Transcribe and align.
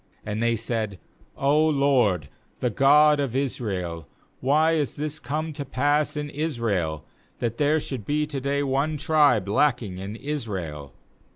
3And 0.25 0.41
they 0.41 0.55
said: 0.55 0.97
'0 1.39 1.67
LORD, 1.67 2.27
the 2.59 2.71
God 2.71 3.19
of 3.19 3.35
Israel, 3.35 4.07
why 4.39 4.71
is 4.71 4.95
this 4.95 5.19
come 5.19 5.53
to 5.53 5.63
pass 5.63 6.17
in 6.17 6.27
Israel, 6.31 7.05
that 7.37 7.57
there 7.57 7.79
should 7.79 8.03
be 8.03 8.25
to 8.25 8.41
day 8.41 8.63
one 8.63 8.97
tribe 8.97 9.47
lacking 9.47 9.99
in 9.99 10.15
Israel?' 10.15 10.95